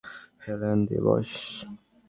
[0.43, 1.33] হেলান দিয়ে বস্।